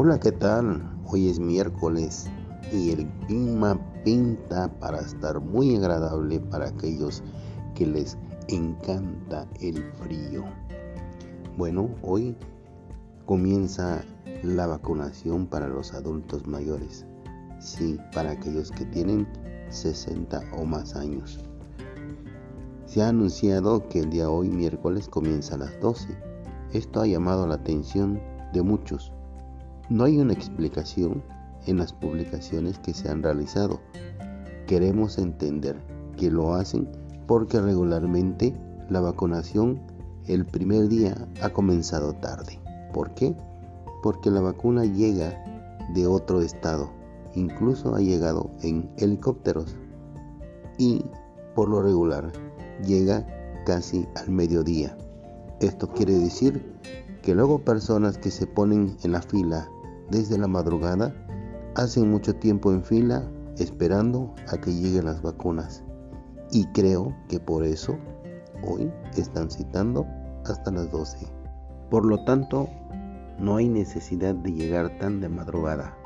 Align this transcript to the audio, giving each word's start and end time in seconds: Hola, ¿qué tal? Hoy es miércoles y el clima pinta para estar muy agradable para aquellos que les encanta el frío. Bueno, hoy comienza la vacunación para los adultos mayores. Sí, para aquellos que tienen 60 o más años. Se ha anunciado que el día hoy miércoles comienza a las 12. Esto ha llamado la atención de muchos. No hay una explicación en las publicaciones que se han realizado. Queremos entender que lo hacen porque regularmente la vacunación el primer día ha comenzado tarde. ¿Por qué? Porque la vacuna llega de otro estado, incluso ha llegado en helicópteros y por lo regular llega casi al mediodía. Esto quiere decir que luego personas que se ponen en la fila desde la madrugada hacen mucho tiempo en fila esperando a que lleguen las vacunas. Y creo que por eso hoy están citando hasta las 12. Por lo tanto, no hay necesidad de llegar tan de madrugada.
Hola, 0.00 0.20
¿qué 0.20 0.30
tal? 0.30 0.80
Hoy 1.06 1.28
es 1.28 1.40
miércoles 1.40 2.30
y 2.72 2.92
el 2.92 3.08
clima 3.26 3.76
pinta 4.04 4.68
para 4.78 5.00
estar 5.00 5.40
muy 5.40 5.74
agradable 5.74 6.38
para 6.38 6.68
aquellos 6.68 7.24
que 7.74 7.84
les 7.84 8.16
encanta 8.46 9.44
el 9.60 9.82
frío. 9.94 10.44
Bueno, 11.56 11.90
hoy 12.02 12.36
comienza 13.26 14.04
la 14.44 14.68
vacunación 14.68 15.48
para 15.48 15.66
los 15.66 15.92
adultos 15.92 16.46
mayores. 16.46 17.04
Sí, 17.58 17.98
para 18.14 18.30
aquellos 18.30 18.70
que 18.70 18.84
tienen 18.84 19.26
60 19.68 20.44
o 20.56 20.64
más 20.64 20.94
años. 20.94 21.40
Se 22.86 23.02
ha 23.02 23.08
anunciado 23.08 23.88
que 23.88 23.98
el 23.98 24.10
día 24.10 24.30
hoy 24.30 24.48
miércoles 24.48 25.08
comienza 25.08 25.56
a 25.56 25.58
las 25.58 25.80
12. 25.80 26.16
Esto 26.72 27.00
ha 27.00 27.06
llamado 27.08 27.48
la 27.48 27.56
atención 27.56 28.22
de 28.52 28.62
muchos. 28.62 29.12
No 29.90 30.04
hay 30.04 30.18
una 30.18 30.34
explicación 30.34 31.22
en 31.66 31.78
las 31.78 31.94
publicaciones 31.94 32.78
que 32.78 32.92
se 32.92 33.08
han 33.08 33.22
realizado. 33.22 33.80
Queremos 34.66 35.16
entender 35.16 35.76
que 36.16 36.30
lo 36.30 36.52
hacen 36.52 36.90
porque 37.26 37.58
regularmente 37.58 38.54
la 38.90 39.00
vacunación 39.00 39.80
el 40.26 40.44
primer 40.44 40.88
día 40.88 41.16
ha 41.40 41.48
comenzado 41.48 42.12
tarde. 42.12 42.58
¿Por 42.92 43.14
qué? 43.14 43.34
Porque 44.02 44.30
la 44.30 44.42
vacuna 44.42 44.84
llega 44.84 45.42
de 45.94 46.06
otro 46.06 46.42
estado, 46.42 46.90
incluso 47.34 47.94
ha 47.94 48.00
llegado 48.00 48.50
en 48.62 48.90
helicópteros 48.98 49.74
y 50.76 51.02
por 51.54 51.70
lo 51.70 51.82
regular 51.82 52.30
llega 52.84 53.26
casi 53.64 54.06
al 54.16 54.28
mediodía. 54.28 54.96
Esto 55.60 55.88
quiere 55.88 56.12
decir 56.12 56.74
que 57.22 57.34
luego 57.34 57.64
personas 57.64 58.18
que 58.18 58.30
se 58.30 58.46
ponen 58.46 58.96
en 59.02 59.12
la 59.12 59.22
fila 59.22 59.68
desde 60.10 60.38
la 60.38 60.48
madrugada 60.48 61.14
hacen 61.74 62.10
mucho 62.10 62.34
tiempo 62.34 62.72
en 62.72 62.82
fila 62.82 63.28
esperando 63.58 64.34
a 64.48 64.56
que 64.56 64.72
lleguen 64.72 65.06
las 65.06 65.22
vacunas. 65.22 65.82
Y 66.50 66.66
creo 66.72 67.14
que 67.28 67.38
por 67.38 67.64
eso 67.64 67.96
hoy 68.66 68.90
están 69.16 69.50
citando 69.50 70.06
hasta 70.46 70.70
las 70.70 70.90
12. 70.90 71.26
Por 71.90 72.04
lo 72.04 72.24
tanto, 72.24 72.68
no 73.38 73.56
hay 73.56 73.68
necesidad 73.68 74.34
de 74.34 74.52
llegar 74.52 74.98
tan 74.98 75.20
de 75.20 75.28
madrugada. 75.28 75.96